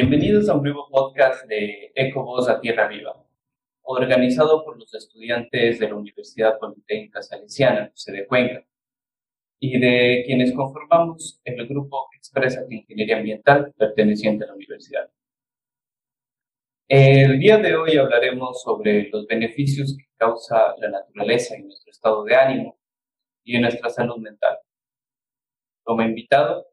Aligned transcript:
Bienvenidos 0.00 0.48
a 0.48 0.54
un 0.54 0.62
nuevo 0.62 0.88
podcast 0.88 1.44
de 1.48 1.90
Ecovoz 1.92 2.48
a 2.48 2.60
Tierra 2.60 2.86
Viva, 2.86 3.20
organizado 3.82 4.64
por 4.64 4.78
los 4.78 4.94
estudiantes 4.94 5.80
de 5.80 5.88
la 5.88 5.96
Universidad 5.96 6.56
Politécnica 6.60 7.20
Salesiana, 7.20 7.92
de 8.06 8.26
Cuenca, 8.28 8.64
y 9.58 9.76
de 9.80 10.22
quienes 10.24 10.54
conformamos 10.54 11.40
el 11.42 11.66
grupo 11.66 12.06
Expresa 12.16 12.62
de 12.62 12.76
Ingeniería 12.76 13.16
Ambiental 13.16 13.74
perteneciente 13.76 14.44
a 14.44 14.46
la 14.46 14.54
universidad. 14.54 15.10
El 16.86 17.40
día 17.40 17.58
de 17.58 17.74
hoy 17.74 17.96
hablaremos 17.96 18.62
sobre 18.62 19.08
los 19.08 19.26
beneficios 19.26 19.96
que 19.98 20.04
causa 20.16 20.76
la 20.78 20.90
naturaleza 20.90 21.56
en 21.56 21.64
nuestro 21.64 21.90
estado 21.90 22.22
de 22.22 22.36
ánimo 22.36 22.78
y 23.42 23.56
en 23.56 23.62
nuestra 23.62 23.90
salud 23.90 24.18
mental. 24.18 24.58
Como 25.82 26.02
invitado, 26.02 26.67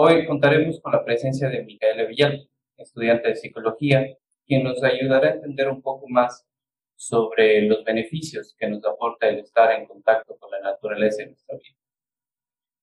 hoy 0.00 0.24
contaremos 0.26 0.80
con 0.80 0.92
la 0.92 1.04
presencia 1.04 1.48
de 1.48 1.64
Micaela 1.64 2.04
Villal, 2.04 2.48
estudiante 2.76 3.30
de 3.30 3.34
psicología, 3.34 4.06
quien 4.46 4.62
nos 4.62 4.80
ayudará 4.84 5.30
a 5.30 5.32
entender 5.32 5.68
un 5.68 5.82
poco 5.82 6.06
más 6.08 6.46
sobre 6.94 7.62
los 7.62 7.82
beneficios 7.82 8.54
que 8.56 8.68
nos 8.68 8.84
aporta 8.84 9.28
el 9.28 9.40
estar 9.40 9.72
en 9.72 9.86
contacto 9.86 10.36
con 10.38 10.52
la 10.52 10.60
naturaleza 10.60 11.24
en 11.24 11.30
nuestra 11.30 11.56
vida. 11.56 11.76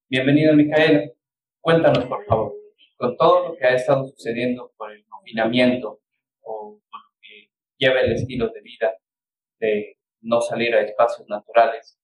Bienvenida, 0.09 0.51
Micaela. 0.51 1.09
Cuéntanos, 1.61 2.03
por 2.03 2.25
favor, 2.25 2.53
con 2.97 3.15
todo 3.15 3.47
lo 3.47 3.55
que 3.55 3.65
ha 3.65 3.75
estado 3.75 4.05
sucediendo 4.07 4.73
por 4.75 4.91
el 4.91 5.05
confinamiento 5.05 6.01
o 6.41 6.81
por 6.91 6.99
lo 6.99 7.19
que 7.21 7.49
lleva 7.77 8.01
el 8.01 8.11
estilo 8.11 8.49
de 8.49 8.59
vida 8.59 8.93
de 9.61 9.97
no 10.19 10.41
salir 10.41 10.75
a 10.75 10.81
espacios 10.81 11.25
naturales, 11.29 11.97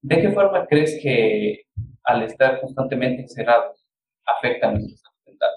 ¿de 0.00 0.20
qué 0.20 0.32
forma 0.32 0.66
crees 0.66 0.98
que 1.00 1.66
al 2.02 2.24
estar 2.24 2.60
constantemente 2.60 3.22
encerrados 3.22 3.81
afecta 4.26 4.68
a 4.68 4.72
nuestra 4.72 4.96
salud 4.96 5.26
mental? 5.26 5.50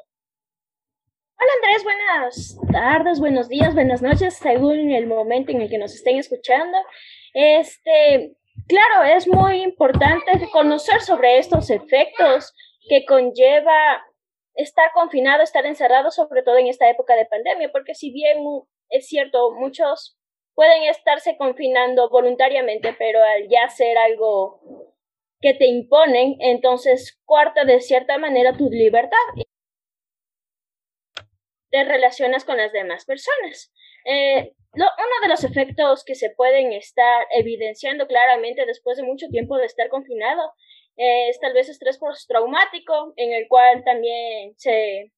Hola 1.37 1.51
Andrés, 1.61 1.83
buenas 1.83 2.57
tardes, 2.71 3.19
buenos 3.19 3.49
días, 3.49 3.73
buenas 3.73 4.01
noches, 4.01 4.35
según 4.35 4.91
el 4.91 5.07
momento 5.07 5.51
en 5.51 5.61
el 5.61 5.69
que 5.69 5.77
nos 5.77 5.93
estén 5.93 6.17
escuchando. 6.17 6.77
Este, 7.33 8.35
claro, 8.67 9.03
es 9.03 9.27
muy 9.27 9.61
importante 9.61 10.49
conocer 10.51 11.01
sobre 11.01 11.37
estos 11.37 11.69
efectos 11.69 12.53
que 12.87 13.05
conlleva 13.05 14.03
estar 14.55 14.91
confinado, 14.93 15.43
estar 15.43 15.65
encerrado, 15.65 16.11
sobre 16.11 16.43
todo 16.43 16.57
en 16.57 16.67
esta 16.67 16.89
época 16.89 17.15
de 17.15 17.25
pandemia, 17.25 17.71
porque 17.71 17.93
si 17.93 18.11
bien 18.11 18.37
es 18.89 19.07
cierto, 19.07 19.51
muchos 19.51 20.17
pueden 20.53 20.83
estarse 20.83 21.35
confinando 21.37 22.09
voluntariamente, 22.09 22.95
pero 22.97 23.21
al 23.21 23.49
ya 23.49 23.67
ser 23.69 23.97
algo 23.97 24.94
que 25.41 25.53
te 25.53 25.67
imponen, 25.67 26.35
entonces 26.39 27.19
cuarta 27.25 27.65
de 27.65 27.81
cierta 27.81 28.17
manera 28.17 28.57
tu 28.57 28.69
libertad. 28.69 29.17
Te 31.69 31.83
relacionas 31.83 32.45
con 32.45 32.57
las 32.57 32.71
demás 32.71 33.05
personas. 33.05 33.71
Eh, 34.05 34.53
uno 34.73 35.21
de 35.21 35.27
los 35.29 35.43
efectos 35.43 36.03
que 36.03 36.15
se 36.15 36.29
pueden 36.29 36.73
estar 36.73 37.27
evidenciando 37.31 38.07
claramente 38.07 38.65
después 38.65 38.97
de 38.97 39.03
mucho 39.03 39.27
tiempo 39.29 39.57
de 39.57 39.65
estar 39.65 39.89
confinado 39.89 40.53
es 40.97 41.39
tal 41.39 41.53
vez 41.53 41.69
estrés 41.69 41.97
postraumático, 41.97 43.13
en 43.17 43.33
el 43.33 43.47
cual 43.47 43.83
también 43.83 44.53
se, 44.57 45.11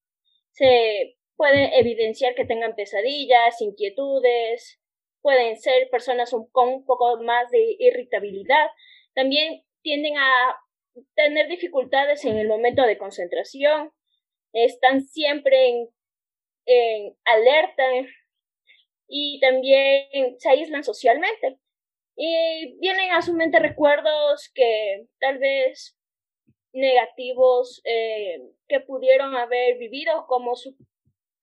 se 0.51 1.15
puede 1.35 1.79
evidenciar 1.79 2.33
que 2.33 2.45
tengan 2.45 2.75
pesadillas, 2.75 3.61
inquietudes, 3.61 4.79
pueden 5.21 5.57
ser 5.57 5.89
personas 5.89 6.33
con 6.51 6.69
un 6.69 6.85
poco 6.85 7.21
más 7.21 7.49
de 7.51 7.75
irritabilidad. 7.79 8.67
También 9.13 9.63
tienden 9.87 10.17
a 10.17 10.59
tener 11.15 11.47
dificultades 11.47 12.25
en 12.25 12.35
el 12.35 12.49
momento 12.49 12.81
de 12.81 12.97
concentración, 12.97 13.93
están 14.51 14.99
siempre 14.99 15.69
en, 15.69 15.89
en 16.65 17.15
alerta 17.23 17.83
y 19.07 19.39
también 19.39 20.37
se 20.39 20.49
aíslan 20.49 20.83
socialmente. 20.83 21.57
Y 22.17 22.77
vienen 22.79 23.11
a 23.13 23.21
su 23.21 23.33
mente 23.33 23.59
recuerdos 23.59 24.51
que 24.53 25.05
tal 25.21 25.37
vez 25.37 25.97
negativos 26.73 27.79
eh, 27.85 28.41
que 28.67 28.81
pudieron 28.81 29.37
haber 29.37 29.77
vivido, 29.77 30.25
como, 30.27 30.57
su, 30.57 30.75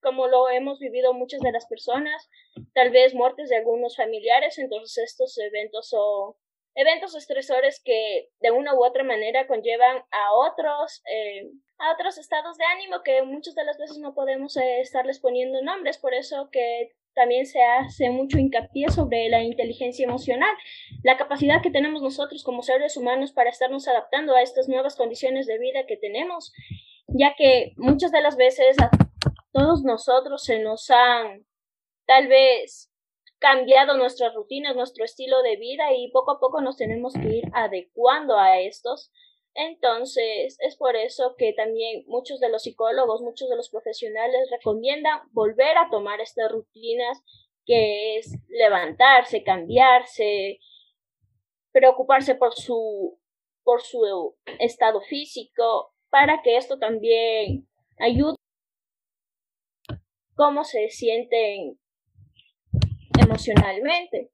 como 0.03 0.27
lo 0.27 0.51
hemos 0.51 0.81
vivido 0.81 1.15
muchas 1.15 1.41
de 1.41 1.53
las 1.53 1.67
personas, 1.67 2.29
tal 2.75 2.91
vez 2.91 3.15
muertes 3.15 3.49
de 3.49 3.57
algunos 3.57 3.97
familiares, 3.97 4.59
entonces 4.59 5.03
estos 5.03 5.39
eventos 5.39 5.89
son 5.89 6.35
eventos 6.75 7.15
estresores 7.15 7.81
que 7.85 8.29
de 8.41 8.51
una 8.51 8.75
u 8.75 8.85
otra 8.85 9.05
manera 9.05 9.47
conllevan 9.47 9.99
a 10.11 10.33
otros, 10.35 11.03
eh, 11.11 11.51
a 11.79 11.93
otros 11.93 12.19
estados 12.19 12.57
de 12.57 12.65
ánimo 12.65 13.03
que 13.05 13.23
muchas 13.23 13.55
de 13.55 13.65
las 13.65 13.79
veces 13.79 13.99
no 13.99 14.15
podemos 14.15 14.57
eh, 14.57 14.81
estarles 14.81 15.21
poniendo 15.21 15.63
nombres, 15.63 15.99
por 15.99 16.15
eso 16.15 16.49
que 16.51 16.93
también 17.15 17.47
se 17.47 17.63
hace 17.63 18.11
mucho 18.11 18.39
hincapié 18.39 18.89
sobre 18.89 19.29
la 19.29 19.43
inteligencia 19.43 20.05
emocional, 20.05 20.53
la 21.05 21.17
capacidad 21.17 21.63
que 21.63 21.71
tenemos 21.71 22.03
nosotros 22.03 22.43
como 22.43 22.63
seres 22.63 22.97
humanos 22.97 23.33
para 23.33 23.51
estarnos 23.51 23.87
adaptando 23.87 24.35
a 24.35 24.43
estas 24.43 24.69
nuevas 24.69 24.97
condiciones 24.97 25.47
de 25.47 25.59
vida 25.59 25.87
que 25.87 25.97
tenemos, 25.97 26.53
ya 27.07 27.35
que 27.37 27.73
muchas 27.77 28.11
de 28.11 28.21
las 28.21 28.37
veces 28.37 28.77
a 28.83 28.91
todos 29.53 29.85
nosotros 29.85 30.43
se 30.43 30.59
nos 30.59 30.91
han 30.91 31.47
tal 32.07 32.27
vez 32.27 32.91
cambiado 33.39 33.97
nuestras 33.97 34.35
rutinas, 34.35 34.77
nuestro 34.77 35.05
estilo 35.05 35.43
de 35.43 35.57
vida 35.57 35.93
y 35.93 36.11
poco 36.11 36.33
a 36.33 36.41
poco 36.41 36.61
nos 36.61 36.77
tenemos 36.77 37.15
que 37.15 37.29
ir 37.29 37.45
adecuando 37.53 38.39
a 38.39 38.61
estos. 38.61 39.13
Entonces, 39.55 40.57
es 40.61 40.77
por 40.77 40.97
eso 40.97 41.35
que 41.37 41.53
también 41.53 42.05
muchos 42.07 42.41
de 42.41 42.49
los 42.49 42.63
psicólogos, 42.63 43.23
muchos 43.23 43.49
de 43.49 43.57
los 43.57 43.71
profesionales 43.71 44.49
recomiendan 44.51 45.21
volver 45.33 45.79
a 45.79 45.89
tomar 45.91 46.21
estas 46.21 46.51
rutinas 46.51 47.23
que 47.65 48.19
es 48.19 48.37
levantarse, 48.49 49.43
cambiarse, 49.43 50.59
preocuparse 51.73 52.35
por 52.35 52.55
su 52.55 53.19
por 53.63 53.81
su 53.81 54.37
estado 54.59 55.01
físico 55.01 55.95
para 56.11 56.43
que 56.43 56.57
esto 56.59 56.79
también 56.79 57.67
ayude 57.99 58.37
cómo 60.37 60.65
se 60.65 60.91
sienten 60.91 61.79
emocionalmente 63.35 64.31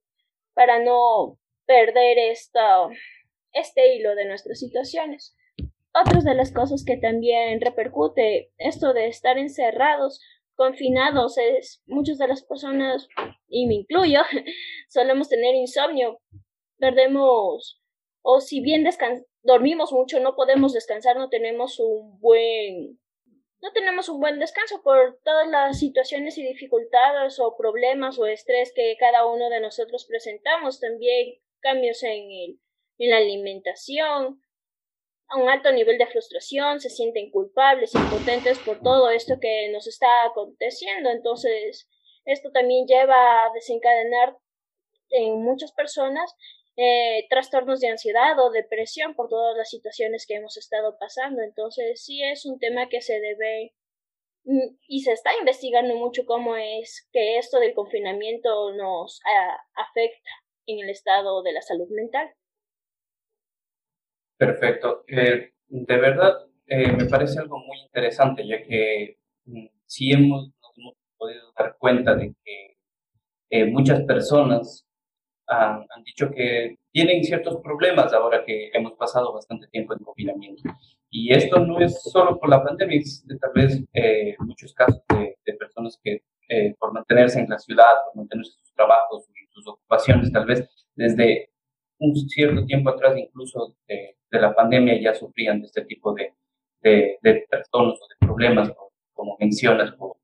para 0.55 0.83
no 0.83 1.39
perder 1.67 2.19
esta, 2.31 2.89
este 3.53 3.95
hilo 3.95 4.15
de 4.15 4.27
nuestras 4.27 4.59
situaciones. 4.59 5.37
Otras 5.93 6.25
de 6.25 6.35
las 6.35 6.53
cosas 6.53 6.85
que 6.85 6.97
también 6.97 7.61
repercute 7.61 8.53
esto 8.59 8.93
de 8.93 9.09
estar 9.09 9.39
encerrados, 9.39 10.21
confinados, 10.55 11.39
es 11.39 11.83
muchas 11.87 12.19
de 12.19 12.29
las 12.29 12.45
personas, 12.45 13.09
y 13.49 13.67
me 13.67 13.75
incluyo, 13.75 14.21
solemos 14.89 15.29
tener 15.29 15.55
insomnio, 15.55 16.21
perdemos, 16.79 17.81
o 18.23 18.41
si 18.41 18.61
bien 18.61 18.85
dormimos 19.43 19.93
mucho, 19.93 20.21
no 20.21 20.37
podemos 20.37 20.73
descansar, 20.73 21.17
no 21.17 21.29
tenemos 21.29 21.81
un 21.81 22.21
buen 22.21 23.01
no 23.63 23.73
tenemos 23.73 24.09
un 24.09 24.21
buen 24.21 24.39
descanso 24.39 24.83
por 24.83 25.21
todas 25.23 25.47
las 25.49 25.79
situaciones 25.79 26.39
y 26.39 26.43
dificultades 26.43 27.39
o 27.39 27.57
problemas 27.57 28.19
o 28.19 28.27
estrés 28.27 28.73
que 28.75 28.97
cada 28.99 29.27
uno 29.27 29.51
de 29.51 29.61
nosotros 29.61 30.07
presentamos. 30.07 30.81
También 30.81 31.35
cambios 31.61 32.03
en, 32.03 32.31
el, 32.31 32.61
en 32.99 33.11
la 33.11 33.19
alimentación, 33.19 34.41
a 35.29 35.37
un 35.37 35.49
alto 35.49 35.71
nivel 35.73 35.99
de 35.99 36.07
frustración, 36.07 36.81
se 36.81 36.91
sienten 36.91 37.31
culpables, 37.31 37.95
impotentes 37.95 38.59
por 38.59 38.81
todo 38.81 39.11
esto 39.11 39.39
que 39.41 39.69
nos 39.71 39.87
está 39.87 40.25
aconteciendo. 40.25 41.11
Entonces, 41.11 41.89
esto 42.25 42.51
también 42.53 42.87
lleva 42.87 43.45
a 43.45 43.53
desencadenar 43.53 44.37
en 45.11 45.43
muchas 45.43 45.73
personas 45.73 46.35
eh, 46.77 47.27
trastornos 47.29 47.81
de 47.81 47.89
ansiedad 47.89 48.39
o 48.39 48.51
depresión 48.51 49.15
por 49.15 49.29
todas 49.29 49.57
las 49.57 49.69
situaciones 49.69 50.25
que 50.27 50.37
hemos 50.37 50.57
estado 50.57 50.97
pasando. 50.99 51.43
Entonces, 51.43 52.03
sí 52.03 52.23
es 52.23 52.47
un 52.47 52.59
tema 52.59 52.89
que 52.89 53.03
se 53.03 53.21
debe 53.21 53.75
mm, 54.45 54.77
y 54.87 55.03
se 55.03 55.13
está 55.13 55.31
investigando 55.39 55.97
mucho 55.97 56.25
cómo 56.25 56.57
es 56.57 57.09
que 57.13 57.39
esto 57.39 57.59
del 57.59 57.75
confinamiento 57.75 58.73
nos 58.73 59.21
afecta 59.75 60.31
en 60.67 60.81
el 60.81 60.91
estado 60.91 61.43
de 61.43 61.53
la 61.53 61.63
salud 61.63 61.89
mental. 61.91 62.31
Perfecto. 64.39 65.05
Eh, 65.09 65.53
de 65.69 65.97
verdad, 65.99 66.47
eh, 66.67 66.93
me 66.93 67.07
parece 67.07 67.41
algo 67.41 67.59
muy 67.59 67.79
interesante, 67.81 68.47
ya 68.47 68.63
que 68.63 69.19
mm, 69.45 69.67
sí 69.87 70.13
hemos, 70.13 70.51
podido 71.19 71.53
dar 71.59 71.77
cuenta 71.77 72.15
de 72.15 72.35
que 72.43 73.67
muchas 73.67 74.03
personas 74.05 74.90
han, 75.51 75.87
dicho 76.05 76.31
que 76.31 76.77
tienen 76.93 77.25
ciertos 77.25 77.61
problemas 77.63 78.13
ahora 78.13 78.45
que 78.45 78.71
hemos 78.73 78.93
pasado 78.95 79.33
bastante 79.33 79.67
tiempo 79.69 79.93
en 79.93 80.05
confinamiento. 80.05 80.63
Y 81.11 81.35
esto 81.35 81.59
no 81.59 81.81
es 81.81 82.03
solo 82.03 82.39
por 82.39 82.49
la 82.49 82.63
pandemia, 82.63 82.99
es 82.99 83.25
tal 83.41 83.51
vez 83.55 83.83
eh, 83.93 84.37
muchos 84.39 84.73
casos 84.75 85.03
de, 85.09 85.37
personas 85.59 85.99
que 86.03 86.23
eh, 86.49 86.75
por 86.79 86.93
mantenerse 86.93 87.41
en 87.41 87.49
la 87.49 87.59
ciudad, 87.59 87.93
por 88.07 88.17
mantenerse 88.23 88.53
sus 88.53 88.73
trabajos 88.73 89.29
sus 89.51 89.67
ocupaciones, 89.67 90.33
tal 90.33 90.47
vez 90.47 90.69
desde 90.95 91.51
un 91.99 92.15
cierto 92.29 92.65
tiempo 92.65 92.91
atrás, 92.91 93.17
incluso 93.17 93.77
de, 93.87 94.17
la 94.31 94.55
pandemia, 94.55 95.01
ya 95.01 95.15
sufrían 95.15 95.61
de 95.61 95.67
este 95.67 95.85
tipo 95.85 96.15
de, 96.15 96.35
de, 96.83 97.47
trastornos 97.51 98.01
o 98.01 98.09
de 98.09 98.27
problemas, 98.27 98.73
como 99.13 99.37
mencionas, 99.39 99.93
por, 99.93 100.17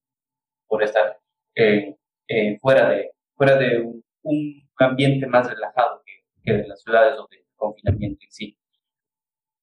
por 0.69 0.83
estar 0.83 1.19
eh, 1.55 1.97
eh, 2.29 2.59
fuera 2.61 2.89
de, 2.89 3.11
fuera 3.35 3.57
de 3.57 3.85
un, 4.23 4.66
ambiente 4.85 5.27
más 5.27 5.49
relajado 5.49 6.03
que, 6.05 6.25
que, 6.43 6.53
de 6.59 6.69
las 6.69 6.83
ciudades 6.83 7.19
o 7.19 7.27
del 7.31 7.45
confinamiento 7.57 8.25
en 8.25 8.31
sí. 8.31 8.59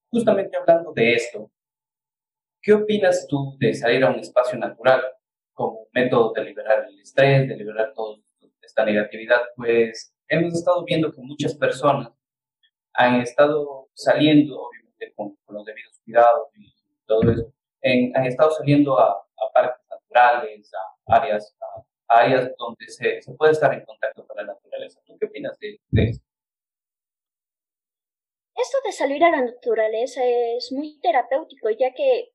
Justamente 0.09 0.57
hablando 0.57 0.93
de 0.93 1.13
esto, 1.13 1.51
¿qué 2.61 2.73
opinas 2.73 3.27
tú 3.27 3.55
de 3.59 3.73
salir 3.73 4.03
a 4.03 4.09
un 4.09 4.19
espacio 4.19 4.57
natural 4.57 5.03
como 5.53 5.87
método 5.91 6.33
de 6.33 6.45
liberar 6.45 6.85
el 6.87 6.99
estrés, 6.99 7.47
de 7.47 7.55
liberar 7.55 7.93
toda 7.93 8.17
esta 8.61 8.85
negatividad? 8.85 9.41
Pues 9.55 10.15
hemos 10.27 10.53
estado 10.53 10.83
viendo 10.83 11.11
que 11.11 11.21
muchas 11.21 11.55
personas 11.55 12.11
han 12.93 13.21
estado 13.21 13.89
saliendo, 13.93 14.61
obviamente 14.61 15.13
con, 15.15 15.37
los 15.49 15.65
debidos 15.65 15.99
cuidados 16.03 16.47
y 16.55 16.73
todo 17.05 17.31
eso, 17.31 17.53
han 17.83 18.25
estado 18.25 18.51
saliendo 18.51 18.99
a, 18.99 19.19
parques 19.53 19.85
naturales, 19.89 20.71
a 20.73 21.15
áreas, 21.15 21.55
a, 21.61 21.83
áreas 22.13 22.51
donde 22.57 22.87
se, 22.87 23.21
se, 23.21 23.33
puede 23.33 23.51
estar 23.53 23.73
en 23.73 23.85
contacto 23.85 24.25
con 24.25 24.37
la 24.37 24.43
naturaleza. 24.43 25.01
¿Tú 25.05 25.17
qué 25.19 25.25
opinas 25.25 25.57
de, 25.59 25.79
de 25.89 26.03
esto? 26.09 26.25
Esto 28.55 28.77
de 28.85 28.91
salir 28.91 29.23
a 29.23 29.31
la 29.31 29.41
naturaleza 29.41 30.21
es 30.23 30.71
muy 30.71 30.99
terapéutico, 31.01 31.69
ya 31.71 31.93
que 31.93 32.33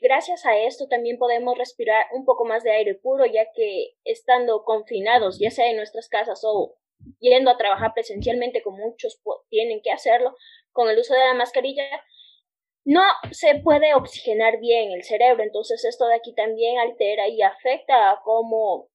gracias 0.00 0.46
a 0.46 0.58
esto 0.58 0.88
también 0.88 1.18
podemos 1.18 1.56
respirar 1.56 2.06
un 2.12 2.24
poco 2.24 2.44
más 2.44 2.62
de 2.62 2.72
aire 2.72 2.94
puro, 2.94 3.26
ya 3.26 3.46
que 3.54 3.94
estando 4.04 4.64
confinados, 4.64 5.38
ya 5.38 5.50
sea 5.50 5.70
en 5.70 5.76
nuestras 5.76 6.08
casas 6.08 6.40
o 6.44 6.76
yendo 7.20 7.50
a 7.50 7.58
trabajar 7.58 7.92
presencialmente, 7.94 8.62
como 8.62 8.78
muchos 8.78 9.20
tienen 9.48 9.82
que 9.82 9.92
hacerlo, 9.92 10.34
con 10.72 10.88
el 10.88 10.98
uso 10.98 11.14
de 11.14 11.20
la 11.20 11.34
mascarilla, 11.34 11.84
no 12.84 13.02
se 13.30 13.56
puede 13.56 13.94
oxigenar 13.94 14.60
bien 14.60 14.92
el 14.92 15.04
cerebro, 15.04 15.42
entonces 15.42 15.84
esto 15.84 16.06
de 16.06 16.16
aquí 16.16 16.34
también 16.34 16.78
altera 16.78 17.28
y 17.28 17.40
afecta 17.42 18.10
a 18.10 18.20
cómo 18.22 18.88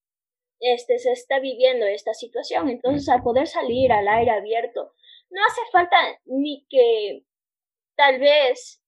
este, 0.59 0.99
se 0.99 1.11
está 1.11 1.39
viviendo 1.39 1.85
esta 1.85 2.13
situación. 2.13 2.69
Entonces, 2.69 3.09
al 3.09 3.23
poder 3.23 3.47
salir 3.47 3.91
al 3.91 4.07
aire 4.07 4.31
abierto, 4.31 4.93
no 5.29 5.41
hace 5.45 5.61
falta 5.71 5.95
ni 6.25 6.65
que 6.69 7.23
tal 7.95 8.19
vez 8.19 8.83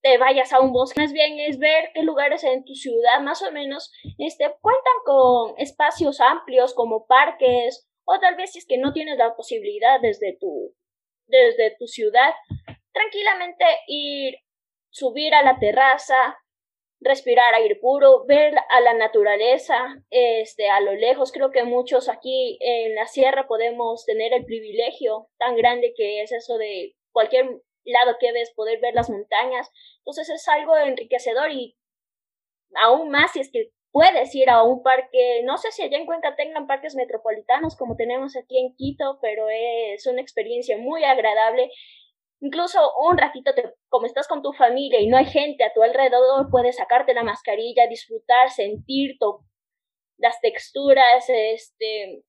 te 0.00 0.18
vayas 0.18 0.52
a 0.52 0.60
un 0.60 0.72
bosque, 0.72 1.00
más 1.00 1.12
bien 1.12 1.38
es 1.40 1.58
ver 1.58 1.90
qué 1.92 2.02
lugares 2.02 2.44
en 2.44 2.64
tu 2.64 2.74
ciudad 2.74 3.20
más 3.20 3.42
o 3.42 3.50
menos 3.50 3.92
este, 4.18 4.44
cuentan 4.60 4.92
con 5.04 5.54
espacios 5.58 6.20
amplios 6.20 6.72
como 6.74 7.06
parques 7.06 7.88
o 8.04 8.18
tal 8.20 8.36
vez 8.36 8.52
si 8.52 8.58
es 8.58 8.66
que 8.66 8.78
no 8.78 8.92
tienes 8.92 9.18
la 9.18 9.34
posibilidad 9.34 10.00
desde 10.00 10.36
tu, 10.38 10.74
desde 11.26 11.76
tu 11.78 11.86
ciudad, 11.86 12.32
tranquilamente 12.92 13.64
ir, 13.86 14.36
subir 14.88 15.34
a 15.34 15.42
la 15.42 15.58
terraza, 15.58 16.38
respirar 17.00 17.54
aire 17.54 17.76
puro, 17.76 18.24
ver 18.26 18.54
a 18.70 18.80
la 18.80 18.94
naturaleza, 18.94 20.02
este, 20.10 20.68
a 20.68 20.80
lo 20.80 20.94
lejos. 20.94 21.32
Creo 21.32 21.50
que 21.50 21.64
muchos 21.64 22.08
aquí 22.08 22.58
en 22.60 22.94
la 22.94 23.06
sierra 23.06 23.46
podemos 23.46 24.04
tener 24.04 24.32
el 24.32 24.44
privilegio 24.44 25.28
tan 25.38 25.56
grande 25.56 25.94
que 25.96 26.22
es 26.22 26.32
eso 26.32 26.58
de 26.58 26.96
cualquier 27.12 27.46
lado 27.84 28.16
que 28.20 28.32
ves, 28.32 28.52
poder 28.54 28.80
ver 28.80 28.94
las 28.94 29.10
montañas. 29.10 29.70
Entonces 29.98 30.28
es 30.30 30.48
algo 30.48 30.76
enriquecedor 30.76 31.50
y 31.50 31.76
aún 32.82 33.10
más 33.10 33.32
si 33.32 33.40
es 33.40 33.50
que 33.50 33.70
puedes 33.90 34.34
ir 34.34 34.50
a 34.50 34.62
un 34.62 34.82
parque, 34.82 35.42
no 35.44 35.56
sé 35.56 35.72
si 35.72 35.82
allá 35.82 35.98
en 35.98 36.06
Cuenca 36.06 36.36
tengan 36.36 36.66
parques 36.66 36.94
metropolitanos 36.94 37.76
como 37.76 37.96
tenemos 37.96 38.36
aquí 38.36 38.58
en 38.58 38.74
Quito, 38.76 39.18
pero 39.22 39.46
es 39.50 40.06
una 40.06 40.20
experiencia 40.20 40.76
muy 40.78 41.04
agradable. 41.04 41.70
Incluso 42.40 42.78
un 43.00 43.18
ratito, 43.18 43.52
como 43.88 44.06
estás 44.06 44.28
con 44.28 44.42
tu 44.42 44.52
familia 44.52 45.00
y 45.00 45.08
no 45.08 45.16
hay 45.16 45.26
gente 45.26 45.64
a 45.64 45.72
tu 45.72 45.82
alrededor, 45.82 46.48
puedes 46.50 46.76
sacarte 46.76 47.14
la 47.14 47.24
mascarilla, 47.24 47.88
disfrutar, 47.88 48.50
sentir 48.50 49.16
las 50.18 50.40
texturas, 50.40 51.24
este, 51.28 52.22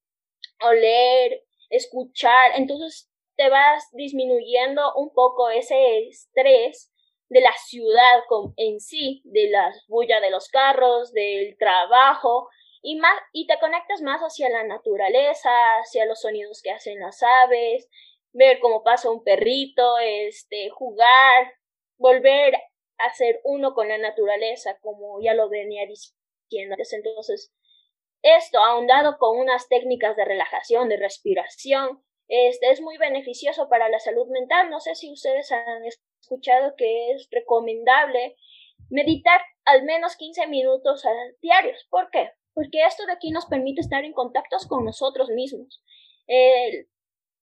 oler, 0.62 1.42
escuchar. 1.68 2.52
Entonces 2.56 3.08
te 3.36 3.48
vas 3.48 3.88
disminuyendo 3.92 4.94
un 4.96 5.12
poco 5.12 5.48
ese 5.48 6.08
estrés 6.08 6.92
de 7.28 7.40
la 7.40 7.52
ciudad 7.52 8.20
en 8.56 8.80
sí, 8.80 9.22
de 9.24 9.48
la 9.50 9.72
bulla 9.88 10.20
de 10.20 10.30
los 10.30 10.48
carros, 10.48 11.12
del 11.12 11.56
trabajo, 11.56 12.48
y, 12.82 12.96
más, 12.96 13.14
y 13.32 13.46
te 13.46 13.58
conectas 13.60 14.02
más 14.02 14.20
hacia 14.20 14.48
la 14.48 14.64
naturaleza, 14.64 15.50
hacia 15.78 16.06
los 16.06 16.20
sonidos 16.20 16.60
que 16.62 16.70
hacen 16.70 16.98
las 16.98 17.22
aves, 17.22 17.88
ver 18.32 18.60
cómo 18.60 18.82
pasa 18.82 19.10
un 19.10 19.22
perrito, 19.24 19.98
este, 19.98 20.70
jugar, 20.70 21.52
volver 21.96 22.54
a 22.98 23.12
ser 23.14 23.40
uno 23.44 23.74
con 23.74 23.88
la 23.88 23.98
naturaleza, 23.98 24.78
como 24.80 25.20
ya 25.22 25.34
lo 25.34 25.48
venía 25.48 25.86
diciendo 25.86 26.76
Entonces, 26.92 27.52
esto 28.22 28.58
ahondado 28.58 29.16
con 29.18 29.38
unas 29.38 29.68
técnicas 29.68 30.16
de 30.16 30.24
relajación, 30.24 30.88
de 30.88 30.96
respiración, 30.96 32.02
este, 32.28 32.70
es 32.70 32.80
muy 32.80 32.96
beneficioso 32.98 33.68
para 33.68 33.88
la 33.88 33.98
salud 33.98 34.28
mental. 34.28 34.70
No 34.70 34.80
sé 34.80 34.94
si 34.94 35.12
ustedes 35.12 35.50
han 35.50 35.84
escuchado 36.20 36.74
que 36.76 37.12
es 37.12 37.28
recomendable 37.30 38.36
meditar 38.88 39.40
al 39.64 39.84
menos 39.84 40.16
15 40.16 40.46
minutos 40.46 41.02
diarios. 41.40 41.86
¿Por 41.90 42.10
qué? 42.10 42.30
Porque 42.54 42.84
esto 42.84 43.06
de 43.06 43.12
aquí 43.12 43.30
nos 43.30 43.46
permite 43.46 43.80
estar 43.80 44.04
en 44.04 44.12
contacto 44.12 44.56
con 44.68 44.84
nosotros 44.84 45.28
mismos. 45.30 45.82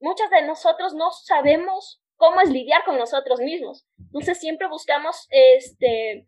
Muchas 0.00 0.30
de 0.30 0.42
nosotros 0.42 0.94
no 0.94 1.10
sabemos 1.10 2.00
cómo 2.16 2.40
es 2.40 2.50
lidiar 2.50 2.84
con 2.84 2.98
nosotros 2.98 3.40
mismos. 3.40 3.86
Entonces 3.98 4.38
siempre 4.38 4.68
buscamos 4.68 5.26
este 5.30 6.26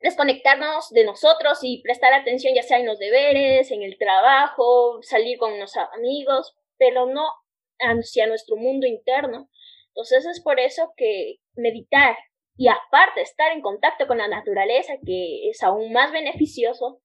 desconectarnos 0.00 0.90
de 0.90 1.04
nosotros 1.04 1.60
y 1.62 1.80
prestar 1.82 2.12
atención 2.12 2.54
ya 2.54 2.62
sea 2.62 2.78
en 2.78 2.86
los 2.86 2.98
deberes, 2.98 3.70
en 3.70 3.82
el 3.82 3.96
trabajo, 3.96 4.98
salir 5.02 5.38
con 5.38 5.58
los 5.58 5.74
amigos, 5.94 6.54
pero 6.76 7.06
no 7.06 7.24
hacia 7.78 8.26
nuestro 8.26 8.56
mundo 8.56 8.86
interno. 8.86 9.48
Entonces 9.88 10.26
es 10.26 10.42
por 10.42 10.60
eso 10.60 10.92
que 10.96 11.36
meditar 11.54 12.16
y 12.56 12.68
aparte 12.68 13.22
estar 13.22 13.50
en 13.52 13.62
contacto 13.62 14.06
con 14.06 14.18
la 14.18 14.28
naturaleza, 14.28 14.94
que 15.04 15.48
es 15.48 15.62
aún 15.62 15.92
más 15.92 16.12
beneficioso, 16.12 17.00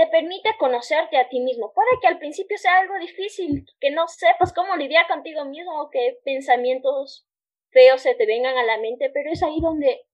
te 0.00 0.06
permite 0.06 0.56
conocerte 0.58 1.18
a 1.18 1.28
ti 1.28 1.40
mismo. 1.40 1.74
Puede 1.74 1.90
que 2.00 2.06
al 2.06 2.18
principio 2.18 2.56
sea 2.56 2.78
algo 2.78 2.98
difícil, 2.98 3.66
que 3.80 3.90
no 3.90 4.08
sepas 4.08 4.54
cómo 4.54 4.74
lidiar 4.74 5.06
contigo 5.06 5.44
mismo, 5.44 5.90
que 5.90 6.16
pensamientos 6.24 7.28
feos 7.68 8.00
se 8.00 8.14
te 8.14 8.24
vengan 8.24 8.56
a 8.56 8.64
la 8.64 8.78
mente, 8.78 9.10
pero 9.12 9.30
es 9.30 9.42
ahí 9.42 9.60
donde 9.60 10.06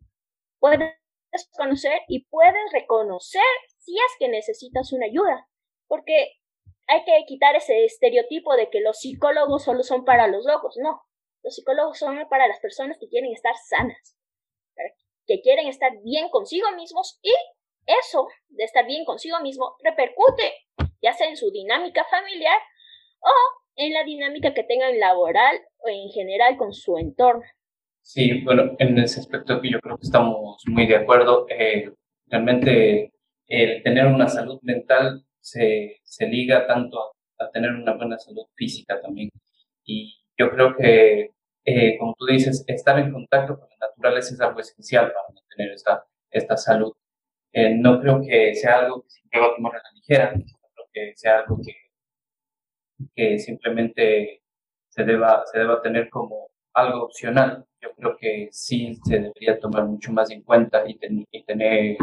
puedes 0.59 0.91
conocer 1.57 2.01
y 2.09 2.25
puedes 2.25 2.73
reconocer 2.73 3.45
si 3.79 3.95
es 3.95 4.17
que 4.19 4.27
necesitas 4.27 4.93
una 4.93 5.07
ayuda, 5.07 5.49
porque 5.87 6.33
hay 6.89 7.05
que 7.05 7.25
quitar 7.29 7.55
ese 7.55 7.85
estereotipo 7.85 8.57
de 8.57 8.71
que 8.71 8.81
los 8.81 8.99
psicólogos 8.99 9.63
solo 9.63 9.85
son 9.85 10.05
para 10.05 10.27
los 10.27 10.45
locos, 10.47 10.77
no. 10.83 11.01
Los 11.45 11.55
psicólogos 11.55 11.97
son 11.97 12.29
para 12.29 12.49
las 12.49 12.59
personas 12.59 12.99
que 12.99 13.07
quieren 13.07 13.31
estar 13.31 13.55
sanas, 13.69 14.17
que 15.29 15.41
quieren 15.43 15.69
estar 15.69 15.93
bien 16.03 16.29
consigo 16.31 16.73
mismos 16.73 17.21
y 17.23 17.33
eso 17.87 18.29
de 18.49 18.65
estar 18.65 18.87
bien 18.87 19.05
consigo 19.05 19.41
mismo 19.41 19.77
repercute 19.83 20.53
ya 21.03 21.13
sea 21.13 21.29
en 21.29 21.37
su 21.37 21.51
dinámica 21.51 22.05
familiar 22.11 22.59
o 23.21 23.31
en 23.77 23.93
la 23.93 24.05
dinámica 24.05 24.55
que 24.55 24.65
tengan 24.65 24.99
laboral 24.99 25.57
o 25.79 25.89
en 25.89 26.09
general 26.11 26.57
con 26.57 26.73
su 26.73 26.97
entorno. 26.99 27.45
Sí, 28.03 28.43
bueno, 28.43 28.75
en 28.79 28.99
ese 28.99 29.21
aspecto 29.21 29.61
yo 29.63 29.81
creo 29.81 29.97
que 29.97 30.07
estamos 30.07 30.63
muy 30.67 30.87
de 30.87 30.97
acuerdo. 30.97 31.47
Eh, 31.49 31.93
realmente 32.27 33.13
el 33.47 33.83
tener 33.83 34.07
una 34.07 34.29
salud 34.29 34.59
mental 34.63 35.25
se, 35.41 36.01
se 36.03 36.27
liga 36.27 36.67
tanto 36.67 36.99
a, 37.01 37.45
a, 37.45 37.51
tener 37.51 37.71
una 37.71 37.95
buena 37.95 38.19
salud 38.19 38.47
física 38.55 39.01
también. 39.01 39.31
Y 39.85 40.17
yo 40.39 40.51
creo 40.51 40.75
que 40.77 41.37
eh, 41.69 41.99
como 41.99 42.15
tú 42.17 42.27
dices, 42.27 42.65
estar 42.69 42.97
en 43.01 43.13
contacto 43.13 43.59
con 43.59 43.69
la 43.69 43.89
naturaleza 43.89 44.35
es 44.35 44.41
algo 44.41 44.61
esencial 44.61 45.13
para 45.13 45.35
mantener 45.35 45.73
esta, 45.73 46.05
esta 46.31 46.57
salud. 46.57 46.93
Eh, 47.59 47.75
no 47.75 47.99
creo 48.01 48.21
que 48.21 48.55
sea 48.55 48.81
algo 48.81 49.03
que 49.03 49.09
siempre 49.09 49.41
va 49.41 49.47
a 49.47 49.55
tomar 49.57 49.73
a 49.77 49.79
la 49.79 49.91
ligera, 49.95 50.31
creo 50.33 50.87
que 50.93 51.17
sea 51.17 51.39
algo 51.39 51.59
que, 51.65 51.73
que 53.15 53.39
simplemente 53.39 54.43
se 54.91 55.05
deba, 55.05 55.43
se 55.47 55.61
deba 55.61 55.81
tener 55.81 56.11
como 56.11 56.51
algo 56.75 57.05
opcional. 57.05 57.65
Yo 57.81 57.95
creo 57.97 58.17
que 58.19 58.49
sí 58.53 58.99
se 59.07 59.21
debería 59.21 59.59
tomar 59.59 59.87
mucho 59.87 60.13
más 60.13 60.31
en 60.31 60.43
cuenta 60.43 60.85
y, 60.87 60.99
y 61.31 61.45
tener 61.45 61.97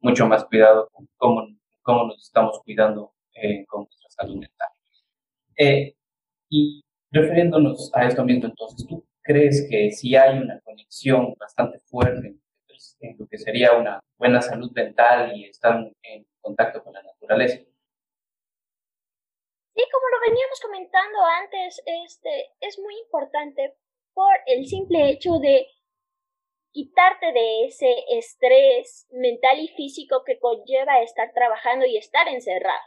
mucho 0.00 0.26
más 0.28 0.44
cuidado 0.44 0.88
con 0.92 1.08
cómo, 1.16 1.48
cómo 1.82 2.06
nos 2.06 2.22
estamos 2.22 2.60
cuidando 2.64 3.12
eh, 3.34 3.66
con 3.66 3.84
nuestra 3.84 4.08
salud 4.10 4.36
mental. 4.36 4.68
y 6.50 6.82
Refiriéndonos 7.10 7.90
a 7.94 8.06
esto 8.06 8.24
mismo, 8.24 8.46
entonces, 8.46 8.86
¿tú 8.86 9.04
crees 9.22 9.66
que 9.70 9.90
si 9.90 10.14
hay 10.16 10.38
una 10.38 10.60
conexión 10.60 11.34
bastante 11.38 11.78
fuerte 11.80 12.36
en 13.00 13.16
lo 13.18 13.26
que 13.26 13.38
sería 13.38 13.72
una 13.74 14.00
buena 14.18 14.40
salud 14.40 14.70
mental 14.72 15.36
y 15.36 15.46
estar 15.46 15.76
en 16.02 16.26
contacto 16.40 16.82
con 16.82 16.92
la 16.92 17.02
naturaleza? 17.02 17.58
Sí, 19.74 19.82
como 19.92 20.08
lo 20.08 20.20
veníamos 20.26 20.60
comentando 20.60 21.18
antes, 21.42 21.82
este, 21.84 22.52
es 22.60 22.78
muy 22.78 22.94
importante 23.04 23.74
por 24.14 24.32
el 24.46 24.66
simple 24.66 25.10
hecho 25.10 25.38
de 25.38 25.66
quitarte 26.72 27.32
de 27.32 27.66
ese 27.66 28.04
estrés 28.10 29.06
mental 29.10 29.58
y 29.58 29.68
físico 29.68 30.22
que 30.24 30.38
conlleva 30.38 31.00
estar 31.00 31.32
trabajando 31.32 31.86
y 31.86 31.96
estar 31.96 32.28
encerrado. 32.28 32.80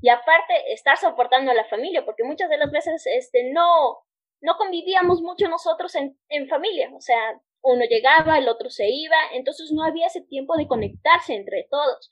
Y 0.00 0.08
aparte, 0.08 0.72
estar 0.72 0.96
soportando 0.98 1.50
a 1.50 1.54
la 1.54 1.64
familia, 1.64 2.04
porque 2.04 2.24
muchas 2.24 2.50
de 2.50 2.58
las 2.58 2.70
veces 2.70 3.06
este, 3.06 3.50
no, 3.52 3.98
no 4.40 4.56
convivíamos 4.56 5.22
mucho 5.22 5.48
nosotros 5.48 5.94
en, 5.94 6.18
en 6.28 6.48
familia. 6.48 6.90
O 6.94 7.00
sea, 7.00 7.40
uno 7.64 7.84
llegaba, 7.86 8.38
el 8.38 8.48
otro 8.48 8.70
se 8.70 8.88
iba, 8.90 9.16
entonces 9.32 9.72
no 9.72 9.82
había 9.82 10.06
ese 10.06 10.20
tiempo 10.20 10.56
de 10.56 10.68
conectarse 10.68 11.34
entre 11.34 11.66
todos. 11.70 12.10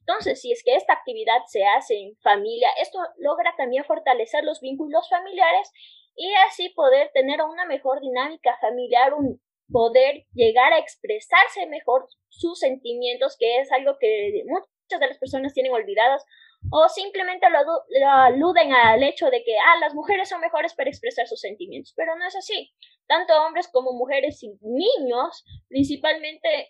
Entonces, 0.00 0.40
si 0.40 0.52
es 0.52 0.62
que 0.64 0.76
esta 0.76 0.92
actividad 0.92 1.42
se 1.46 1.64
hace 1.64 1.94
en 1.98 2.16
familia, 2.18 2.68
esto 2.80 2.98
logra 3.18 3.54
también 3.56 3.84
fortalecer 3.84 4.44
los 4.44 4.60
vínculos 4.60 5.08
familiares 5.08 5.70
y 6.14 6.32
así 6.48 6.68
poder 6.70 7.10
tener 7.12 7.42
una 7.42 7.66
mejor 7.66 8.00
dinámica 8.00 8.56
familiar, 8.60 9.14
un 9.14 9.40
poder 9.72 10.26
llegar 10.32 10.72
a 10.72 10.78
expresarse 10.78 11.66
mejor 11.66 12.06
sus 12.28 12.60
sentimientos, 12.60 13.36
que 13.38 13.58
es 13.58 13.72
algo 13.72 13.96
que 13.98 14.44
muchas 14.46 15.00
de 15.00 15.08
las 15.08 15.18
personas 15.18 15.54
tienen 15.54 15.72
olvidadas 15.72 16.24
o 16.70 16.88
simplemente 16.88 17.46
lo, 17.50 18.08
aluden 18.08 18.72
al 18.72 19.02
hecho 19.02 19.30
de 19.30 19.42
que 19.44 19.56
ah, 19.58 19.78
las 19.80 19.94
mujeres 19.94 20.28
son 20.28 20.40
mejores 20.40 20.74
para 20.74 20.90
expresar 20.90 21.26
sus 21.26 21.40
sentimientos, 21.40 21.92
pero 21.96 22.16
no 22.16 22.26
es 22.26 22.36
así. 22.36 22.72
Tanto 23.06 23.34
hombres 23.44 23.68
como 23.68 23.92
mujeres 23.92 24.42
y 24.42 24.56
niños 24.62 25.44
principalmente 25.68 26.68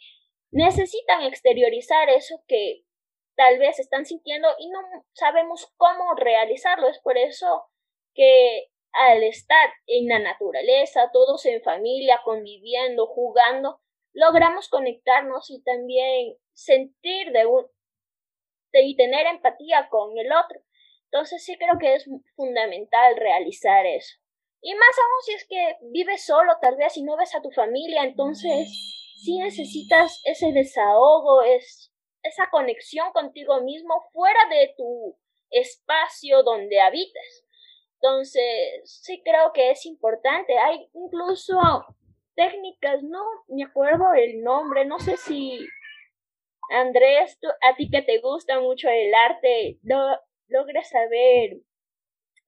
necesitan 0.50 1.22
exteriorizar 1.22 2.08
eso 2.10 2.42
que 2.46 2.84
tal 3.36 3.58
vez 3.58 3.78
están 3.78 4.04
sintiendo 4.04 4.48
y 4.58 4.68
no 4.70 4.80
sabemos 5.12 5.72
cómo 5.76 6.14
realizarlo. 6.14 6.88
Es 6.88 7.00
por 7.00 7.18
eso 7.18 7.64
que 8.14 8.68
al 8.92 9.22
estar 9.24 9.70
en 9.86 10.08
la 10.08 10.20
naturaleza, 10.20 11.10
todos 11.12 11.44
en 11.46 11.62
familia, 11.62 12.20
conviviendo, 12.24 13.06
jugando, 13.06 13.80
logramos 14.12 14.68
conectarnos 14.68 15.50
y 15.50 15.62
también 15.62 16.36
sentir 16.52 17.32
de 17.32 17.46
un, 17.46 17.66
y 18.82 18.96
tener 18.96 19.26
empatía 19.26 19.88
con 19.88 20.16
el 20.18 20.32
otro. 20.32 20.60
Entonces 21.04 21.44
sí 21.44 21.56
creo 21.56 21.78
que 21.78 21.94
es 21.94 22.08
fundamental 22.34 23.16
realizar 23.16 23.86
eso. 23.86 24.18
Y 24.60 24.74
más 24.74 24.96
aún 24.98 25.22
si 25.24 25.32
es 25.34 25.46
que 25.46 25.76
vives 25.92 26.24
solo, 26.24 26.52
tal 26.60 26.76
vez, 26.76 26.96
y 26.96 27.02
no 27.02 27.16
ves 27.16 27.34
a 27.34 27.42
tu 27.42 27.50
familia, 27.50 28.02
entonces 28.02 28.68
sí 29.22 29.38
necesitas 29.38 30.20
ese 30.24 30.52
desahogo, 30.52 31.42
es, 31.42 31.92
esa 32.22 32.48
conexión 32.50 33.12
contigo 33.12 33.60
mismo 33.60 34.08
fuera 34.12 34.40
de 34.48 34.74
tu 34.76 35.18
espacio 35.50 36.42
donde 36.42 36.80
habites. 36.80 37.44
Entonces, 38.00 38.42
sí 38.84 39.22
creo 39.22 39.52
que 39.52 39.70
es 39.70 39.86
importante. 39.86 40.58
Hay 40.58 40.88
incluso 40.94 41.58
técnicas, 42.34 43.02
no 43.02 43.22
me 43.48 43.64
acuerdo 43.64 44.12
el 44.14 44.42
nombre, 44.42 44.84
no 44.84 44.98
sé 44.98 45.16
si 45.16 45.58
Andrés, 46.70 47.38
a 47.62 47.76
ti 47.76 47.90
que 47.90 48.02
te 48.02 48.18
gusta 48.18 48.60
mucho 48.60 48.88
el 48.88 49.14
arte, 49.14 49.78
lo, 49.82 49.98
logras 50.48 50.88
saber. 50.88 51.58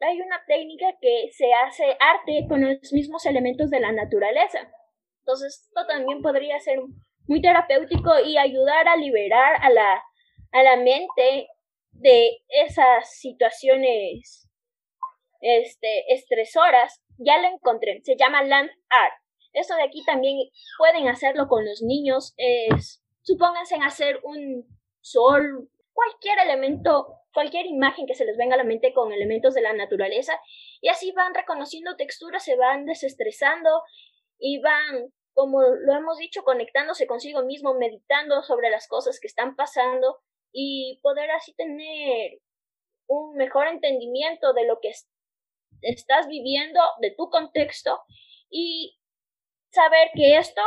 Hay 0.00 0.20
una 0.20 0.42
técnica 0.46 0.86
que 1.00 1.30
se 1.32 1.52
hace 1.54 1.96
arte 1.98 2.46
con 2.48 2.62
los 2.62 2.92
mismos 2.92 3.24
elementos 3.24 3.70
de 3.70 3.80
la 3.80 3.92
naturaleza. 3.92 4.70
Entonces, 5.20 5.66
esto 5.66 5.86
también 5.86 6.22
podría 6.22 6.60
ser 6.60 6.78
muy 7.26 7.40
terapéutico 7.40 8.20
y 8.24 8.36
ayudar 8.36 8.88
a 8.88 8.96
liberar 8.96 9.56
a 9.62 9.70
la, 9.70 10.02
a 10.52 10.62
la 10.62 10.76
mente 10.76 11.48
de 11.92 12.38
esas 12.48 13.18
situaciones 13.18 14.48
este, 15.40 16.12
estresoras. 16.12 17.02
Ya 17.18 17.38
lo 17.38 17.48
encontré, 17.48 18.00
se 18.04 18.16
llama 18.16 18.44
Land 18.44 18.70
Art. 18.90 19.14
Esto 19.52 19.74
de 19.74 19.84
aquí 19.84 20.04
también 20.04 20.36
pueden 20.76 21.08
hacerlo 21.08 21.48
con 21.48 21.64
los 21.64 21.80
niños. 21.82 22.34
Es 22.36 23.02
Supónganse 23.26 23.74
en 23.74 23.82
hacer 23.82 24.20
un 24.22 24.64
sol, 25.00 25.68
cualquier 25.92 26.38
elemento, 26.38 27.22
cualquier 27.34 27.66
imagen 27.66 28.06
que 28.06 28.14
se 28.14 28.24
les 28.24 28.36
venga 28.36 28.54
a 28.54 28.58
la 28.58 28.62
mente 28.62 28.92
con 28.92 29.12
elementos 29.12 29.52
de 29.52 29.62
la 29.62 29.72
naturaleza 29.72 30.40
y 30.80 30.90
así 30.90 31.10
van 31.10 31.34
reconociendo 31.34 31.96
texturas, 31.96 32.44
se 32.44 32.54
van 32.54 32.84
desestresando 32.84 33.82
y 34.38 34.60
van, 34.60 35.12
como 35.34 35.60
lo 35.60 35.92
hemos 35.94 36.18
dicho, 36.18 36.44
conectándose 36.44 37.08
consigo 37.08 37.42
mismo, 37.42 37.74
meditando 37.74 38.42
sobre 38.42 38.70
las 38.70 38.86
cosas 38.86 39.18
que 39.18 39.26
están 39.26 39.56
pasando 39.56 40.18
y 40.52 41.00
poder 41.02 41.32
así 41.32 41.52
tener 41.54 42.38
un 43.08 43.34
mejor 43.34 43.66
entendimiento 43.66 44.52
de 44.52 44.68
lo 44.68 44.78
que 44.78 44.92
estás 45.82 46.28
viviendo, 46.28 46.78
de 47.00 47.10
tu 47.10 47.28
contexto 47.28 48.02
y 48.48 49.00
saber 49.72 50.10
que 50.14 50.36
esto, 50.38 50.62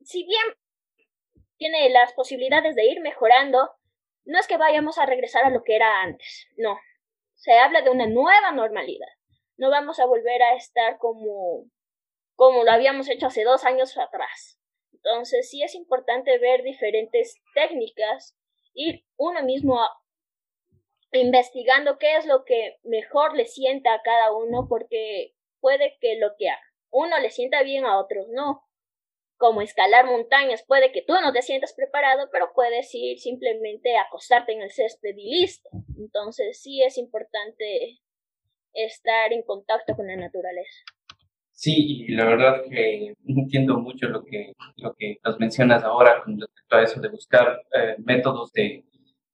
si 0.00 0.24
bien 0.24 0.57
tiene 1.58 1.90
las 1.90 2.12
posibilidades 2.14 2.74
de 2.74 2.86
ir 2.86 3.00
mejorando, 3.00 3.70
no 4.24 4.38
es 4.38 4.46
que 4.46 4.56
vayamos 4.56 4.98
a 4.98 5.06
regresar 5.06 5.44
a 5.44 5.50
lo 5.50 5.62
que 5.64 5.76
era 5.76 6.02
antes, 6.02 6.46
no. 6.56 6.78
Se 7.34 7.52
habla 7.58 7.82
de 7.82 7.90
una 7.90 8.06
nueva 8.06 8.50
normalidad. 8.52 9.08
No 9.56 9.70
vamos 9.70 10.00
a 10.00 10.06
volver 10.06 10.42
a 10.42 10.54
estar 10.54 10.98
como, 10.98 11.64
como 12.34 12.64
lo 12.64 12.70
habíamos 12.70 13.08
hecho 13.08 13.26
hace 13.26 13.44
dos 13.44 13.64
años 13.64 13.96
atrás. 13.96 14.60
Entonces 14.92 15.48
sí 15.50 15.62
es 15.62 15.74
importante 15.74 16.38
ver 16.38 16.62
diferentes 16.62 17.36
técnicas, 17.54 18.36
ir 18.74 19.04
uno 19.16 19.42
mismo 19.42 19.78
investigando 21.12 21.98
qué 21.98 22.16
es 22.16 22.26
lo 22.26 22.44
que 22.44 22.78
mejor 22.82 23.36
le 23.36 23.46
sienta 23.46 23.94
a 23.94 24.02
cada 24.02 24.32
uno, 24.32 24.66
porque 24.68 25.34
puede 25.60 25.96
que 26.00 26.16
lo 26.16 26.30
que 26.36 26.50
a 26.50 26.58
uno 26.90 27.18
le 27.18 27.30
sienta 27.30 27.62
bien 27.62 27.84
a 27.84 27.98
otros 27.98 28.26
no 28.28 28.67
como 29.38 29.62
escalar 29.62 30.04
montañas, 30.06 30.64
puede 30.66 30.92
que 30.92 31.02
tú 31.02 31.14
no 31.14 31.32
te 31.32 31.42
sientas 31.42 31.72
preparado, 31.74 32.28
pero 32.30 32.50
puedes 32.54 32.92
ir 32.94 33.18
simplemente 33.18 33.96
a 33.96 34.02
acostarte 34.02 34.52
en 34.52 34.62
el 34.62 34.70
césped 34.70 35.16
y 35.16 35.40
listo. 35.40 35.70
Entonces 35.96 36.60
sí 36.60 36.82
es 36.82 36.98
importante 36.98 38.00
estar 38.74 39.32
en 39.32 39.42
contacto 39.42 39.94
con 39.94 40.08
la 40.08 40.16
naturaleza. 40.16 40.84
Sí, 41.52 42.04
y 42.06 42.14
la 42.14 42.24
verdad 42.24 42.62
que 42.68 43.14
entiendo 43.26 43.78
mucho 43.78 44.08
lo 44.08 44.24
que, 44.24 44.52
lo 44.76 44.94
que 44.94 45.18
nos 45.24 45.40
mencionas 45.40 45.82
ahora 45.82 46.22
con 46.22 46.38
respecto 46.38 46.76
a 46.76 46.82
eso 46.82 47.00
de 47.00 47.08
buscar 47.08 47.62
eh, 47.72 47.96
métodos 47.98 48.52
de, 48.52 48.84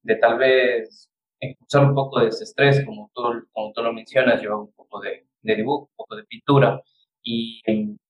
de 0.01 0.15
tal 0.15 0.37
vez 0.37 1.11
expulsar 1.39 1.85
un 1.85 1.95
poco 1.95 2.19
de 2.19 2.29
ese 2.29 2.45
estrés, 2.45 2.83
como 2.85 3.11
tú, 3.13 3.21
como 3.51 3.73
tú 3.73 3.83
lo 3.83 3.93
mencionas, 3.93 4.41
llevar 4.41 4.57
un 4.57 4.73
poco 4.73 4.99
de, 5.01 5.27
de 5.41 5.55
dibujo, 5.55 5.89
un 5.91 5.95
poco 5.95 6.15
de 6.15 6.23
pintura, 6.23 6.81
y 7.21 7.61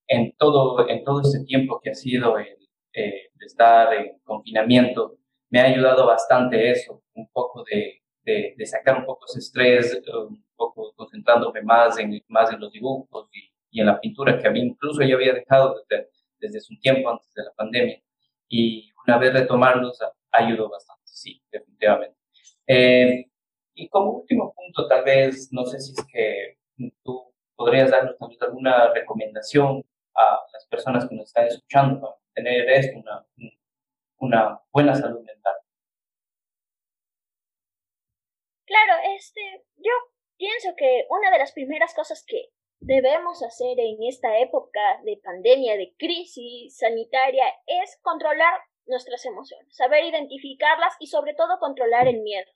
en 0.07 0.33
todo, 0.37 0.87
en 0.87 1.03
todo 1.03 1.21
este 1.21 1.43
tiempo 1.45 1.79
que 1.81 1.91
ha 1.91 1.95
sido 1.95 2.37
el, 2.37 2.57
eh, 2.93 3.29
estar 3.45 3.93
en 3.93 4.19
confinamiento, 4.23 5.17
me 5.49 5.59
ha 5.59 5.65
ayudado 5.65 6.07
bastante 6.07 6.71
eso, 6.71 7.03
un 7.13 7.29
poco 7.31 7.63
de, 7.63 8.01
de, 8.23 8.65
sacar 8.65 8.97
un 8.97 9.05
poco 9.05 9.25
ese 9.27 9.39
estrés, 9.39 10.01
un 10.27 10.43
poco 10.55 10.93
concentrándome 10.95 11.61
más 11.61 11.97
en, 11.99 12.21
más 12.27 12.51
en 12.51 12.59
los 12.59 12.71
dibujos 12.71 13.29
y, 13.33 13.51
y 13.71 13.81
en 13.81 13.87
la 13.87 13.99
pintura 13.99 14.39
que 14.39 14.47
había, 14.47 14.63
incluso 14.63 15.01
ya 15.03 15.15
había 15.15 15.33
dejado 15.33 15.75
desde, 15.89 16.09
desde 16.39 16.59
un 16.73 16.79
tiempo 16.79 17.09
antes 17.09 17.33
de 17.33 17.43
la 17.43 17.51
pandemia. 17.53 18.01
Y 18.47 18.91
una 19.05 19.17
vez 19.17 19.33
retomarlos 19.33 19.99
ayudó 20.31 20.69
bastante, 20.69 21.03
sí, 21.05 21.41
definitivamente. 21.51 22.17
Eh, 22.67 23.25
y 23.73 23.89
como 23.89 24.11
último 24.11 24.53
punto, 24.55 24.87
tal 24.87 25.03
vez, 25.03 25.49
no 25.51 25.65
sé 25.65 25.79
si 25.79 25.91
es 25.91 26.05
que 26.11 26.57
tú 27.03 27.33
podrías 27.55 27.91
darnos 27.91 28.15
alguna 28.41 28.93
recomendación 28.93 29.83
a 30.15 30.45
las 30.51 30.65
personas 30.67 31.07
que 31.07 31.15
nos 31.15 31.27
están 31.27 31.47
escuchando 31.47 32.19
tener 32.33 32.69
esto, 32.69 32.99
una, 32.99 33.25
una 34.17 34.61
buena 34.71 34.95
salud 34.95 35.21
mental. 35.23 35.55
Claro, 38.65 38.93
este, 39.15 39.65
yo 39.77 39.91
pienso 40.37 40.69
que 40.75 41.05
una 41.09 41.31
de 41.31 41.39
las 41.39 41.51
primeras 41.53 41.93
cosas 41.93 42.25
que 42.27 42.49
debemos 42.79 43.41
hacer 43.43 43.79
en 43.79 43.97
esta 44.03 44.37
época 44.39 45.01
de 45.03 45.19
pandemia, 45.23 45.77
de 45.77 45.93
crisis 45.97 46.77
sanitaria, 46.77 47.45
es 47.65 47.99
controlar 48.01 48.59
nuestras 48.85 49.25
emociones, 49.25 49.75
saber 49.75 50.05
identificarlas 50.05 50.93
y 50.99 51.07
sobre 51.07 51.33
todo 51.33 51.59
controlar 51.59 52.07
el 52.07 52.21
miedo. 52.21 52.51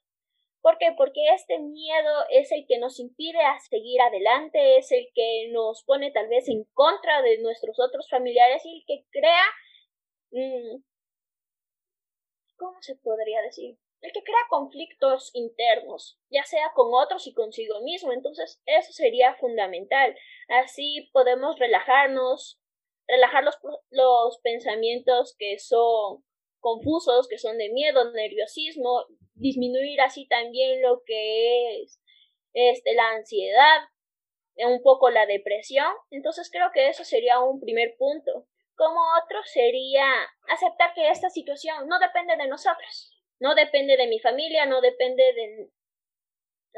¿Por 0.62 0.78
qué? 0.78 0.94
Porque 0.98 1.22
este 1.34 1.58
miedo 1.60 2.26
es 2.32 2.52
el 2.52 2.66
que 2.68 2.80
nos 2.80 3.00
impide 3.00 3.40
a 3.42 3.60
seguir 3.60 4.02
adelante, 4.02 4.78
es 4.78 4.92
el 4.92 5.08
que 5.14 5.50
nos 5.52 5.84
pone 5.84 6.12
tal 6.12 6.28
vez 6.28 6.50
en 6.50 6.66
contra 6.74 7.22
de 7.22 7.38
nuestros 7.40 7.80
otros 7.80 8.10
familiares 8.10 8.66
y 8.66 8.78
el 8.78 8.84
que 8.86 9.06
crea... 9.12 9.46
Mm, 10.32 10.84
¿Cómo 12.58 12.78
se 12.82 12.96
podría 12.98 13.42
decir? 13.42 13.78
El 14.02 14.12
que 14.12 14.24
crea 14.24 14.40
conflictos 14.50 15.32
internos, 15.34 16.20
ya 16.30 16.44
sea 16.44 16.72
con 16.76 16.88
otros 16.94 17.26
y 17.28 17.34
consigo 17.34 17.82
mismo. 17.82 18.12
Entonces, 18.12 18.62
eso 18.66 18.92
sería 18.92 19.36
fundamental. 19.36 20.14
Así 20.50 21.10
podemos 21.14 21.58
relajarnos, 21.58 22.60
relajar 23.08 23.46
los, 23.46 23.58
los 23.92 24.40
pensamientos 24.40 25.36
que 25.38 25.58
son 25.58 26.24
confusos, 26.60 27.28
que 27.28 27.38
son 27.38 27.58
de 27.58 27.70
miedo, 27.70 28.12
nerviosismo, 28.12 29.06
disminuir 29.36 30.02
así 30.02 30.28
también 30.28 30.82
lo 30.82 31.02
que 31.06 31.82
es 31.82 32.00
este, 32.54 32.94
la 32.94 33.10
ansiedad, 33.12 33.82
un 34.68 34.82
poco 34.82 35.10
la 35.10 35.26
depresión. 35.26 35.88
Entonces 36.12 36.50
creo 36.52 36.72
que 36.74 36.90
eso 36.90 37.04
sería 37.04 37.40
un 37.40 37.60
primer 37.60 37.96
punto. 37.98 38.46
como 38.76 39.00
otro 39.22 39.40
sería 39.44 40.06
aceptar 40.48 40.94
que 40.94 41.10
esta 41.10 41.30
situación 41.30 41.88
no 41.90 42.00
depende 42.00 42.38
de 42.38 42.48
nosotros, 42.48 43.12
no 43.40 43.54
depende 43.54 43.98
de 43.98 44.08
mi 44.08 44.20
familia, 44.20 44.66
no 44.66 44.80
depende 44.80 45.24
de... 45.34 45.70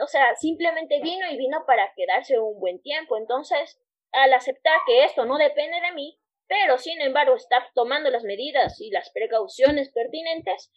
O 0.02 0.08
sea, 0.08 0.36
simplemente 0.36 1.00
vino 1.02 1.30
y 1.30 1.38
vino 1.38 1.64
para 1.68 1.94
quedarse 1.96 2.40
un 2.40 2.60
buen 2.60 2.82
tiempo. 2.82 3.18
Entonces, 3.18 3.80
al 4.12 4.34
aceptar 4.34 4.80
que 4.88 5.04
esto 5.04 5.26
no 5.26 5.38
depende 5.38 5.80
de 5.80 5.92
mí, 5.92 6.21
pero 6.52 6.78
sin 6.78 7.00
embargo 7.00 7.34
estar 7.38 7.64
tomando 7.74 8.10
las 8.10 8.26
medidas 8.26 8.82
y 8.82 8.92
las 8.92 9.10
precauciones 9.12 9.90
pertinentes, 9.94 10.70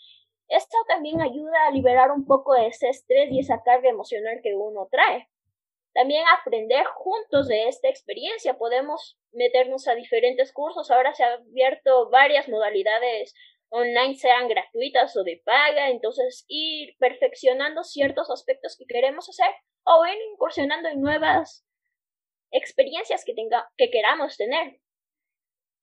esto 0.46 0.76
también 0.86 1.20
ayuda 1.20 1.66
a 1.66 1.72
liberar 1.72 2.12
un 2.12 2.26
poco 2.26 2.54
de 2.54 2.68
ese 2.68 2.90
estrés 2.90 3.32
y 3.32 3.40
esa 3.40 3.60
carga 3.64 3.90
emocional 3.90 4.38
que 4.40 4.54
uno 4.54 4.86
trae. 4.88 5.28
También 5.92 6.22
aprender 6.38 6.84
juntos 6.94 7.48
de 7.48 7.66
esta 7.66 7.88
experiencia. 7.88 8.56
Podemos 8.56 9.18
meternos 9.32 9.88
a 9.88 9.96
diferentes 9.96 10.52
cursos. 10.52 10.92
Ahora 10.92 11.12
se 11.12 11.24
han 11.24 11.42
abierto 11.42 12.08
varias 12.08 12.48
modalidades 12.48 13.34
online, 13.68 14.14
sean 14.14 14.46
gratuitas 14.46 15.16
o 15.16 15.24
de 15.24 15.42
paga. 15.44 15.90
Entonces, 15.90 16.44
ir 16.46 16.94
perfeccionando 17.00 17.82
ciertos 17.82 18.30
aspectos 18.30 18.76
que 18.78 18.86
queremos 18.86 19.28
hacer 19.28 19.52
o 19.82 20.06
ir 20.06 20.18
incursionando 20.30 20.88
en 20.88 21.00
nuevas 21.00 21.66
experiencias 22.52 23.24
que, 23.24 23.34
tenga, 23.34 23.68
que 23.76 23.90
queramos 23.90 24.36
tener. 24.36 24.78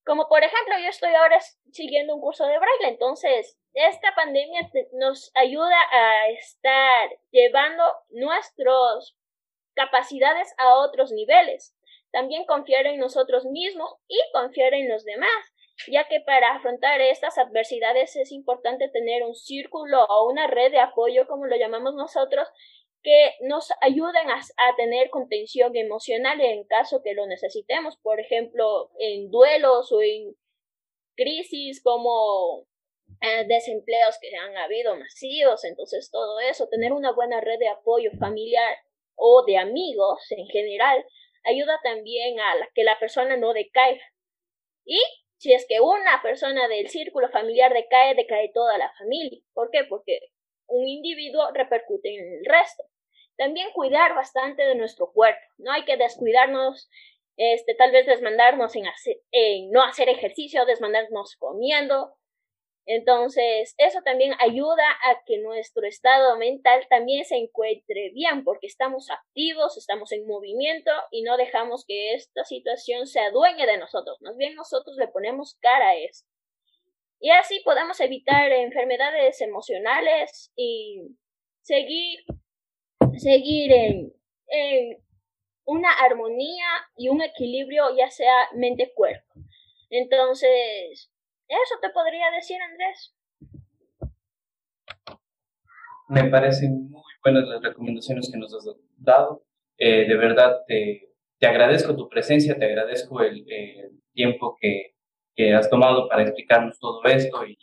Como 0.05 0.27
por 0.27 0.43
ejemplo, 0.43 0.75
yo 0.79 0.89
estoy 0.89 1.13
ahora 1.13 1.39
siguiendo 1.71 2.15
un 2.15 2.21
curso 2.21 2.45
de 2.45 2.57
braille, 2.57 2.87
entonces 2.87 3.57
esta 3.73 4.13
pandemia 4.15 4.69
nos 4.93 5.31
ayuda 5.35 5.77
a 5.91 6.29
estar 6.29 7.09
llevando 7.31 7.83
nuestras 8.09 9.15
capacidades 9.75 10.53
a 10.57 10.75
otros 10.75 11.11
niveles. 11.11 11.75
También 12.11 12.45
confiar 12.45 12.87
en 12.87 12.99
nosotros 12.99 13.45
mismos 13.45 13.95
y 14.07 14.19
confiar 14.33 14.73
en 14.73 14.89
los 14.89 15.05
demás, 15.05 15.53
ya 15.87 16.07
que 16.07 16.19
para 16.19 16.55
afrontar 16.55 16.99
estas 16.99 17.37
adversidades 17.37 18.15
es 18.15 18.31
importante 18.31 18.89
tener 18.89 19.23
un 19.23 19.35
círculo 19.35 20.03
o 20.05 20.29
una 20.29 20.47
red 20.47 20.71
de 20.71 20.79
apoyo, 20.79 21.27
como 21.27 21.45
lo 21.45 21.55
llamamos 21.55 21.93
nosotros, 21.93 22.49
que 23.03 23.31
nos 23.41 23.69
ayuden 23.81 24.29
a, 24.29 24.41
tener 24.77 25.09
contención 25.09 25.75
emocional 25.75 26.39
en 26.41 26.65
caso 26.65 27.01
que 27.03 27.13
lo 27.13 27.25
necesitemos, 27.27 27.97
por 27.97 28.19
ejemplo, 28.19 28.91
en 28.99 29.31
duelos 29.31 29.91
o 29.91 30.01
en 30.01 30.35
crisis 31.15 31.81
como 31.83 32.67
eh, 33.21 33.45
desempleos 33.47 34.17
que 34.21 34.35
han 34.37 34.55
habido 34.57 34.95
masivos, 34.95 35.63
entonces 35.65 36.09
todo 36.11 36.39
eso, 36.39 36.69
tener 36.69 36.93
una 36.93 37.11
buena 37.11 37.41
red 37.41 37.59
de 37.59 37.69
apoyo 37.69 38.11
familiar 38.19 38.77
o 39.15 39.43
de 39.45 39.57
amigos 39.57 40.19
en 40.31 40.47
general 40.47 41.05
ayuda 41.43 41.79
también 41.83 42.39
a 42.39 42.53
que 42.73 42.83
la 42.83 42.99
persona 42.99 43.37
no 43.37 43.53
decaiga. 43.53 44.03
Y 44.85 44.99
si 45.37 45.53
es 45.53 45.65
que 45.67 45.79
una 45.79 46.21
persona 46.21 46.67
del 46.67 46.87
círculo 46.89 47.29
familiar 47.29 47.73
decae, 47.73 48.15
decae 48.15 48.51
toda 48.53 48.77
la 48.77 48.91
familia. 48.97 49.41
¿Por 49.53 49.71
qué? 49.71 49.83
Porque 49.89 50.19
un 50.67 50.87
individuo 50.87 51.51
repercute 51.53 52.15
en 52.15 52.33
el 52.33 52.45
resto. 52.45 52.83
También 53.41 53.71
cuidar 53.73 54.13
bastante 54.13 54.61
de 54.61 54.75
nuestro 54.75 55.11
cuerpo. 55.11 55.41
No 55.57 55.71
hay 55.71 55.83
que 55.83 55.97
descuidarnos, 55.97 56.91
este, 57.37 57.73
tal 57.73 57.91
vez 57.91 58.05
desmandarnos 58.05 58.75
en, 58.75 58.83
en 59.31 59.71
no 59.71 59.81
hacer 59.81 60.09
ejercicio, 60.09 60.63
desmandarnos 60.65 61.37
comiendo. 61.37 62.13
Entonces, 62.85 63.73
eso 63.79 64.01
también 64.05 64.35
ayuda 64.37 64.87
a 65.09 65.23
que 65.25 65.39
nuestro 65.39 65.87
estado 65.87 66.37
mental 66.37 66.85
también 66.87 67.25
se 67.25 67.37
encuentre 67.37 68.11
bien, 68.13 68.43
porque 68.43 68.67
estamos 68.67 69.09
activos, 69.09 69.75
estamos 69.75 70.11
en 70.11 70.27
movimiento 70.27 70.91
y 71.09 71.23
no 71.23 71.35
dejamos 71.35 71.83
que 71.87 72.13
esta 72.13 72.45
situación 72.45 73.07
se 73.07 73.21
adueñe 73.21 73.65
de 73.65 73.79
nosotros. 73.79 74.21
Más 74.21 74.37
bien 74.37 74.53
nosotros 74.53 74.97
le 74.97 75.07
ponemos 75.07 75.57
cara 75.61 75.89
a 75.89 75.95
eso. 75.95 76.25
Y 77.19 77.31
así 77.31 77.59
podemos 77.65 77.99
evitar 78.01 78.51
enfermedades 78.51 79.41
emocionales 79.41 80.51
y 80.55 81.17
seguir 81.63 82.19
seguir 83.17 83.71
en, 83.71 84.13
una 85.65 85.89
armonía 85.91 86.65
y 86.97 87.07
un 87.09 87.21
equilibrio, 87.21 87.95
ya 87.95 88.09
sea 88.09 88.49
mente-cuerpo. 88.55 89.33
Entonces, 89.89 91.11
eso 91.47 91.75
te 91.81 91.89
podría 91.91 92.29
decir, 92.31 92.57
Andrés. 92.61 93.15
Me 96.09 96.25
parecen 96.25 96.89
muy 96.89 97.03
buenas 97.23 97.47
las 97.47 97.61
recomendaciones 97.61 98.29
que 98.29 98.37
nos 98.37 98.53
has 98.53 98.67
dado. 98.97 99.45
Eh, 99.77 100.07
de 100.07 100.17
verdad, 100.17 100.61
te, 100.67 101.09
te, 101.39 101.47
agradezco 101.47 101.95
tu 101.95 102.09
presencia, 102.09 102.57
te 102.57 102.65
agradezco 102.65 103.21
el, 103.21 103.45
tiempo 104.13 104.57
que, 104.59 104.93
que, 105.35 105.53
has 105.53 105.69
tomado 105.69 106.09
para 106.09 106.23
explicarnos 106.23 106.77
todo 106.79 107.01
esto 107.05 107.45
y, 107.47 107.57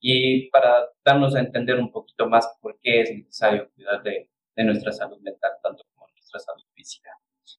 y 0.00 0.50
para 0.50 0.88
darnos 1.04 1.36
a 1.36 1.40
entender 1.40 1.78
un 1.78 1.92
poquito 1.92 2.28
más 2.28 2.48
por 2.60 2.76
qué 2.80 3.02
es 3.02 3.14
necesario 3.14 3.70
cuidar 3.72 4.02
de, 4.02 4.28
de 4.56 4.64
nuestra 4.64 4.92
salud 4.92 5.20
mental, 5.20 5.52
tanto 5.62 5.84
como 5.94 6.08
nuestra 6.08 6.40
salud 6.40 6.64
física. 6.74 7.10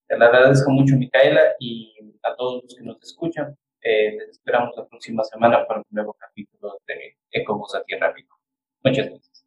Te 0.07 0.15
agradezco 0.15 0.71
mucho, 0.71 0.95
Micaela, 0.97 1.55
y 1.59 1.93
a 2.23 2.35
todos 2.35 2.63
los 2.63 2.75
que 2.75 2.83
nos 2.83 3.01
escuchan. 3.01 3.57
Eh, 3.81 4.11
les 4.17 4.29
esperamos 4.29 4.75
la 4.75 4.85
próxima 4.87 5.23
semana 5.23 5.65
para 5.67 5.79
un 5.79 5.85
nuevo 5.91 6.13
capítulo 6.13 6.77
de 6.87 7.15
Ecobus 7.31 7.75
a 7.75 7.83
Tierra 7.83 8.11
Rico. 8.11 8.37
Muchas 8.83 9.07
gracias. 9.07 9.37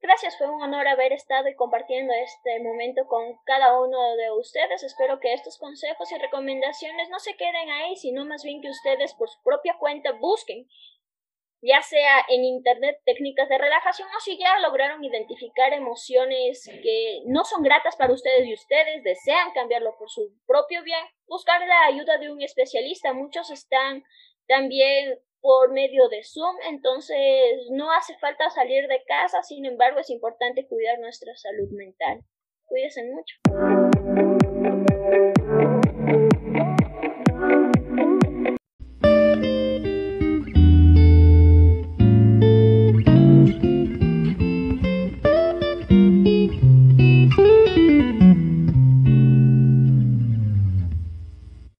Gracias, 0.00 0.38
fue 0.38 0.48
un 0.48 0.62
honor 0.62 0.86
haber 0.86 1.12
estado 1.12 1.48
y 1.48 1.56
compartiendo 1.56 2.12
este 2.12 2.60
momento 2.62 3.06
con 3.06 3.24
cada 3.44 3.80
uno 3.80 3.98
de 4.16 4.30
ustedes. 4.38 4.82
Espero 4.82 5.18
que 5.20 5.32
estos 5.32 5.58
consejos 5.58 6.12
y 6.12 6.18
recomendaciones 6.18 7.08
no 7.10 7.18
se 7.18 7.36
queden 7.36 7.70
ahí, 7.70 7.96
sino 7.96 8.24
más 8.24 8.44
bien 8.44 8.60
que 8.60 8.70
ustedes 8.70 9.14
por 9.14 9.28
su 9.28 9.42
propia 9.42 9.76
cuenta 9.78 10.12
busquen 10.12 10.68
ya 11.62 11.82
sea 11.82 12.24
en 12.28 12.44
internet 12.44 13.00
técnicas 13.04 13.48
de 13.48 13.58
relajación 13.58 14.08
o 14.16 14.20
si 14.20 14.38
ya 14.38 14.58
lograron 14.60 15.02
identificar 15.02 15.72
emociones 15.72 16.68
que 16.82 17.22
no 17.26 17.44
son 17.44 17.62
gratas 17.62 17.96
para 17.96 18.12
ustedes 18.12 18.46
y 18.46 18.54
ustedes 18.54 19.02
desean 19.02 19.52
cambiarlo 19.52 19.96
por 19.98 20.10
su 20.10 20.32
propio 20.46 20.82
bien, 20.82 21.04
buscar 21.26 21.60
la 21.66 21.86
ayuda 21.86 22.18
de 22.18 22.30
un 22.30 22.42
especialista. 22.42 23.12
Muchos 23.12 23.50
están 23.50 24.04
también 24.46 25.18
por 25.40 25.72
medio 25.72 26.08
de 26.08 26.22
Zoom, 26.24 26.56
entonces 26.68 27.68
no 27.70 27.90
hace 27.92 28.16
falta 28.18 28.50
salir 28.50 28.86
de 28.88 29.02
casa, 29.04 29.42
sin 29.42 29.64
embargo 29.64 30.00
es 30.00 30.10
importante 30.10 30.66
cuidar 30.66 30.98
nuestra 30.98 31.34
salud 31.36 31.68
mental. 31.70 32.20
Cuídense 32.66 33.04
mucho. 33.04 33.85